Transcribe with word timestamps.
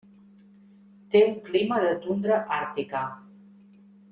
Té 1.15 1.21
un 1.25 1.35
clima 1.49 1.79
de 1.85 1.93
tundra 2.07 2.41
àrtica. 2.59 3.07